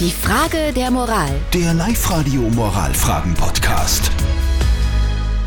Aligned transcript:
Die 0.00 0.10
Frage 0.10 0.72
der 0.74 0.90
Moral. 0.90 1.30
Der 1.52 1.72
Live-Radio 1.74 2.42
Moralfragen-Podcast. 2.42 4.10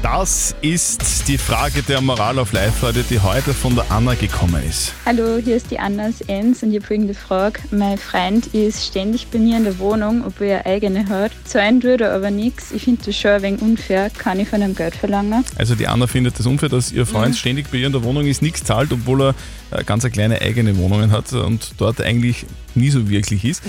Das 0.04 0.56
ist 0.62 1.28
die 1.28 1.38
Frage 1.38 1.84
der 1.84 2.00
Moral 2.02 2.40
auf 2.40 2.54
Live-Radio, 2.54 3.04
die 3.10 3.20
heute 3.20 3.54
von 3.54 3.76
der 3.76 3.92
Anna 3.92 4.14
gekommen 4.14 4.64
ist. 4.68 4.94
Hallo, 5.06 5.38
hier 5.44 5.58
ist 5.58 5.70
die 5.70 5.80
Anna 5.80 6.08
aus 6.08 6.22
Enns 6.28 6.64
und 6.64 6.70
ich 6.72 6.78
habe 6.78 6.88
folgende 6.88 7.14
Frage. 7.14 7.60
Mein 7.72 7.98
Freund 7.98 8.48
ist 8.48 8.86
ständig 8.86 9.28
bei 9.28 9.40
mir 9.40 9.58
in 9.58 9.66
der 9.66 9.78
Wohnung, 9.80 10.24
obwohl 10.26 10.48
er 10.48 10.66
eigene 10.66 11.10
hat. 11.10 11.32
Zahlen 11.44 11.82
tut 11.82 12.00
er 12.02 12.14
aber 12.14 12.32
nichts. 12.32 12.72
Ich 12.72 12.84
finde 12.84 13.04
das 13.06 13.18
schon 13.18 13.32
ein 13.32 13.42
wenig 13.42 13.62
unfair. 13.62 14.10
Kann 14.12 14.40
ich 14.40 14.48
von 14.48 14.62
ihm 14.62 14.76
Geld 14.76 14.96
verlangen? 14.96 15.44
Also 15.58 15.76
die 15.76 15.88
Anna 15.88 16.08
findet 16.08 16.40
das 16.40 16.46
unfair, 16.46 16.70
dass 16.70 16.92
ihr 16.92 17.06
Freund 17.06 17.30
Mhm. 17.34 17.38
ständig 17.38 17.70
bei 17.72 17.80
ihr 17.80 17.88
in 17.88 17.92
der 17.94 18.04
Wohnung 18.04 18.26
ist, 18.28 18.42
nichts 18.42 18.64
zahlt, 18.64 18.94
obwohl 18.94 19.22
er 19.24 19.36
äh, 19.72 19.84
ganz 19.84 20.06
eine 20.06 20.12
kleine 20.12 20.42
eigene 20.42 20.78
Wohnung 20.78 21.12
hat 21.12 21.34
und 21.34 21.74
dort 21.80 22.00
eigentlich 22.02 22.46
nie 22.76 22.92
so 22.92 23.10
wirklich 23.10 23.44
ist. 23.44 23.62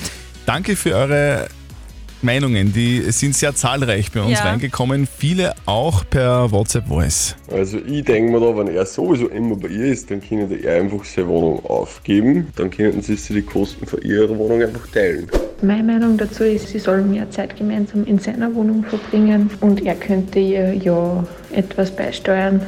Danke 0.48 0.76
für 0.76 0.94
eure 0.94 1.46
Meinungen, 2.22 2.72
die 2.72 3.02
sind 3.12 3.34
sehr 3.34 3.54
zahlreich 3.54 4.10
bei 4.10 4.22
uns 4.22 4.38
Ja. 4.38 4.46
reingekommen, 4.46 5.06
viele 5.06 5.52
auch 5.66 6.08
per 6.08 6.50
WhatsApp 6.50 6.88
Voice. 6.88 7.36
Also 7.52 7.76
ich 7.86 8.02
denke 8.06 8.32
mir 8.32 8.40
da, 8.40 8.56
wenn 8.56 8.74
er 8.74 8.86
sowieso 8.86 9.28
immer 9.28 9.56
bei 9.56 9.68
ihr 9.68 9.92
ist, 9.92 10.10
dann 10.10 10.22
können 10.26 10.48
die 10.48 10.66
einfach 10.66 11.04
seine 11.04 11.28
Wohnung 11.28 11.62
aufgeben. 11.66 12.46
Dann 12.56 12.70
könnten 12.70 13.02
sie 13.02 13.16
sich 13.16 13.36
die 13.36 13.42
Kosten 13.42 13.86
für 13.86 14.00
ihre 14.02 14.38
Wohnung 14.38 14.62
einfach 14.62 14.86
teilen. 14.86 15.28
Meine 15.60 15.82
Meinung 15.82 16.16
dazu 16.16 16.44
ist, 16.44 16.68
sie 16.68 16.78
soll 16.78 17.02
mehr 17.02 17.30
Zeit 17.30 17.54
gemeinsam 17.54 18.04
in 18.06 18.18
seiner 18.18 18.54
Wohnung 18.54 18.84
verbringen 18.84 19.50
und 19.60 19.84
er 19.84 19.96
könnte 19.96 20.38
ihr 20.38 20.72
ja 20.72 21.26
etwas 21.52 21.90
beisteuern. 21.90 22.62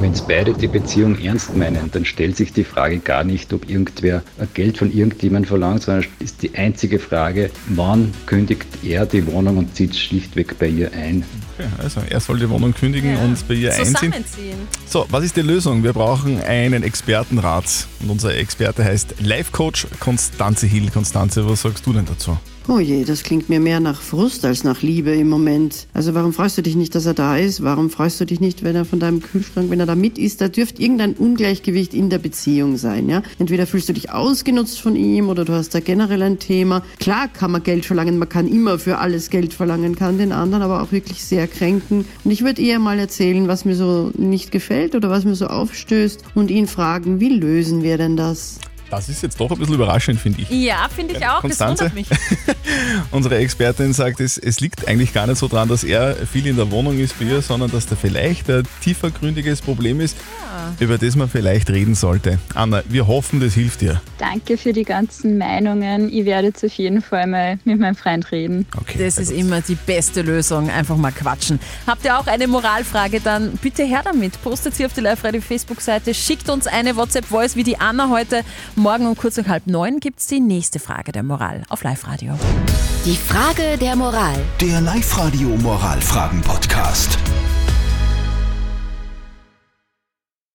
Wenn 0.00 0.12
es 0.12 0.22
beide 0.22 0.54
die 0.54 0.66
Beziehung 0.66 1.18
ernst 1.18 1.54
meinen, 1.54 1.90
dann 1.90 2.06
stellt 2.06 2.34
sich 2.36 2.54
die 2.54 2.64
Frage 2.64 3.00
gar 3.00 3.22
nicht, 3.22 3.52
ob 3.52 3.68
irgendwer 3.68 4.22
Geld 4.54 4.78
von 4.78 4.90
irgendjemandem 4.90 5.46
verlangt, 5.48 5.82
sondern 5.82 6.06
ist 6.20 6.40
die 6.42 6.54
einzige 6.54 6.98
Frage, 6.98 7.50
wann 7.68 8.12
kündigt 8.24 8.66
er 8.82 9.04
die 9.04 9.26
Wohnung 9.26 9.58
und 9.58 9.76
zieht 9.76 9.94
schlichtweg 9.94 10.58
bei 10.58 10.68
ihr 10.68 10.90
ein. 10.92 11.22
Okay, 11.58 11.68
also 11.82 12.00
er 12.08 12.20
soll 12.20 12.38
die 12.38 12.48
Wohnung 12.48 12.72
kündigen 12.72 13.12
Ja. 13.12 13.20
und 13.22 13.46
bei 13.46 13.54
ihr 13.54 13.70
einziehen. 13.74 13.94
Zusammenziehen. 13.94 14.58
So, 14.86 15.06
was 15.10 15.22
ist 15.24 15.36
die 15.36 15.42
Lösung? 15.42 15.82
Wir 15.84 15.92
brauchen 15.92 16.40
einen 16.42 16.82
Expertenrat. 16.82 17.86
Und 18.02 18.08
unser 18.10 18.34
Experte 18.34 18.82
heißt 18.84 19.16
Life-Coach 19.20 19.86
Konstanze 20.00 20.66
Hill. 20.66 20.88
Konstanze, 20.90 21.46
was 21.46 21.60
sagst 21.60 21.84
du 21.86 21.92
denn 21.92 22.06
dazu? 22.06 22.38
Oh 22.68 22.78
je, 22.78 23.04
das 23.04 23.22
klingt 23.22 23.48
mir 23.48 23.58
mehr 23.58 23.80
nach 23.80 24.00
Frust 24.00 24.44
als 24.44 24.64
nach 24.64 24.82
Liebe 24.82 25.10
im 25.12 25.28
Moment. 25.28 25.86
Also 25.92 26.14
warum 26.14 26.32
freust 26.32 26.58
du 26.58 26.62
dich 26.62 26.76
nicht, 26.76 26.94
dass 26.94 27.06
er 27.06 27.14
da 27.14 27.36
ist? 27.36 27.64
Warum 27.64 27.90
freust 27.90 28.20
du 28.20 28.26
dich 28.26 28.38
nicht, 28.38 28.62
wenn 28.62 28.76
er 28.76 28.84
von 28.84 29.00
deinem 29.00 29.20
Kühlschrank, 29.20 29.70
wenn 29.70 29.80
er 29.80 29.86
da 29.86 29.96
mit 29.96 30.18
ist? 30.18 30.40
Da 30.40 30.48
dürfte 30.48 30.80
irgendein 30.80 31.14
Ungleichgewicht 31.14 31.94
in 31.94 32.10
der 32.10 32.18
Beziehung 32.18 32.76
sein, 32.76 33.08
ja? 33.08 33.22
Entweder 33.38 33.66
fühlst 33.66 33.88
du 33.88 33.92
dich 33.92 34.12
ausgenutzt 34.12 34.80
von 34.80 34.94
ihm 34.94 35.28
oder 35.30 35.44
du 35.44 35.54
hast 35.54 35.74
da 35.74 35.80
generell 35.80 36.22
ein 36.22 36.38
Thema. 36.38 36.84
Klar 37.00 37.28
kann 37.28 37.50
man 37.50 37.62
Geld 37.62 37.86
verlangen, 37.86 38.18
man 38.18 38.28
kann 38.28 38.46
immer 38.46 38.78
für 38.78 38.98
alles 38.98 39.30
Geld 39.30 39.54
verlangen, 39.54 39.96
kann 39.96 40.18
den 40.18 40.30
anderen 40.30 40.62
aber 40.62 40.82
auch 40.82 40.92
wirklich 40.92 41.24
sehr 41.24 41.48
kränken. 41.48 42.04
Und 42.24 42.30
ich 42.30 42.44
würde 42.44 42.62
eher 42.62 42.78
mal 42.78 42.98
erzählen, 42.98 43.48
was 43.48 43.64
mir 43.64 43.74
so 43.74 44.12
nicht 44.16 44.52
gefällt 44.52 44.94
oder 44.94 45.10
was 45.10 45.24
mir 45.24 45.34
so 45.34 45.46
aufstößt 45.46 46.22
und 46.34 46.50
ihn 46.50 46.68
fragen, 46.68 47.20
wie 47.20 47.30
lösen 47.30 47.82
wir 47.82 47.98
denn 47.98 48.16
das? 48.16 48.58
Das 48.90 49.08
ist 49.08 49.22
jetzt 49.22 49.38
doch 49.38 49.50
ein 49.52 49.58
bisschen 49.58 49.74
überraschend, 49.74 50.20
finde 50.20 50.42
ich. 50.42 50.50
Ja, 50.50 50.88
finde 50.94 51.14
ich 51.16 51.24
auch. 51.24 51.40
Konstanze? 51.40 51.84
Das 51.84 51.94
wundert 51.94 52.10
mich. 52.10 52.56
Unsere 53.12 53.38
Expertin 53.38 53.92
sagt, 53.92 54.20
es, 54.20 54.36
es 54.36 54.60
liegt 54.60 54.88
eigentlich 54.88 55.12
gar 55.12 55.28
nicht 55.28 55.38
so 55.38 55.46
dran, 55.46 55.68
dass 55.68 55.84
er 55.84 56.14
viel 56.26 56.46
in 56.46 56.56
der 56.56 56.70
Wohnung 56.72 56.98
ist 56.98 57.16
bei 57.18 57.26
ihr, 57.26 57.40
sondern 57.40 57.70
dass 57.70 57.86
da 57.86 57.94
vielleicht 57.94 58.50
ein 58.50 58.64
tiefergründiges 58.82 59.62
Problem 59.62 60.00
ist, 60.00 60.16
über 60.80 60.98
das 60.98 61.14
man 61.14 61.28
vielleicht 61.28 61.70
reden 61.70 61.94
sollte. 61.94 62.38
Anna, 62.54 62.82
wir 62.88 63.06
hoffen, 63.06 63.38
das 63.40 63.54
hilft 63.54 63.82
dir. 63.82 64.00
Danke 64.18 64.56
für 64.56 64.72
die 64.72 64.84
ganzen 64.84 65.38
Meinungen. 65.38 66.12
Ich 66.12 66.24
werde 66.24 66.48
jetzt 66.48 66.64
auf 66.64 66.72
jeden 66.72 67.00
Fall 67.00 67.28
mal 67.28 67.58
mit 67.64 67.78
meinem 67.78 67.94
Freund 67.94 68.30
reden. 68.32 68.66
Okay. 68.76 68.98
Das 68.98 69.18
ist 69.18 69.30
immer 69.30 69.60
die 69.60 69.76
beste 69.76 70.22
Lösung. 70.22 70.68
Einfach 70.68 70.96
mal 70.96 71.12
quatschen. 71.12 71.60
Habt 71.86 72.04
ihr 72.04 72.18
auch 72.18 72.26
eine 72.26 72.48
Moralfrage, 72.48 73.20
dann 73.20 73.52
bitte 73.62 73.84
her 73.84 74.02
damit. 74.04 74.42
Postet 74.42 74.74
sie 74.74 74.84
auf 74.84 74.92
die 74.92 75.00
Live-Radio 75.00 75.40
Facebook-Seite. 75.40 76.12
Schickt 76.12 76.48
uns 76.50 76.66
eine 76.66 76.96
WhatsApp-Voice 76.96 77.54
wie 77.54 77.62
die 77.62 77.78
Anna 77.78 78.08
heute. 78.08 78.42
Morgen 78.80 79.06
um 79.06 79.14
kurz 79.14 79.36
nach 79.36 79.46
halb 79.46 79.66
neun 79.66 80.00
gibt 80.00 80.20
es 80.20 80.26
die 80.26 80.40
nächste 80.40 80.78
Frage 80.78 81.12
der 81.12 81.22
Moral 81.22 81.64
auf 81.68 81.82
Live-Radio. 81.84 82.32
Die 83.04 83.14
Frage 83.14 83.76
der 83.76 83.94
Moral. 83.94 84.36
Der 84.58 84.80
Live-Radio 84.80 85.48
Moralfragen-Podcast. 85.48 87.18